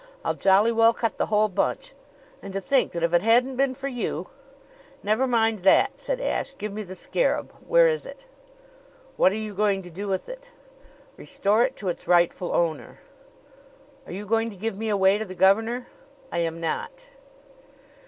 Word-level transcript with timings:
I'll 0.25 0.33
jolly 0.33 0.71
well 0.71 0.95
cut 0.95 1.19
the 1.19 1.27
whole 1.27 1.47
bunch! 1.47 1.93
And 2.41 2.51
to 2.53 2.59
think 2.59 2.91
that, 2.93 3.03
if 3.03 3.13
it 3.13 3.21
hadn't 3.21 3.55
been 3.55 3.75
for 3.75 3.87
you..." 3.87 4.29
"Never 5.03 5.27
mind 5.27 5.59
that," 5.59 5.99
said 5.99 6.19
Ashe. 6.19 6.57
"Give 6.57 6.73
me 6.73 6.81
the 6.81 6.95
scarab. 6.95 7.51
Where 7.67 7.87
is 7.87 8.03
it?" 8.07 8.25
"What 9.15 9.31
are 9.31 9.35
you 9.35 9.53
going 9.53 9.83
to 9.83 9.91
do 9.91 10.07
with 10.07 10.27
it?" 10.27 10.49
"Restore 11.17 11.65
it 11.65 11.75
to 11.75 11.87
its 11.87 12.07
rightful 12.07 12.51
owner." 12.51 12.97
"Are 14.07 14.11
you 14.13 14.25
going 14.25 14.49
to 14.49 14.55
give 14.55 14.75
me 14.75 14.89
away 14.89 15.19
to 15.19 15.25
the 15.25 15.35
governor?" 15.35 15.85
"I 16.31 16.39
am 16.39 16.59
not." 16.59 17.05